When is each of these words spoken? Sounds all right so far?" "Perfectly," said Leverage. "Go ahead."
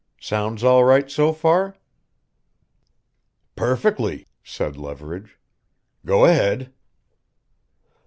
Sounds 0.19 0.63
all 0.63 0.83
right 0.83 1.11
so 1.11 1.31
far?" 1.31 1.75
"Perfectly," 3.55 4.25
said 4.43 4.75
Leverage. 4.75 5.37
"Go 6.07 6.25
ahead." 6.25 6.73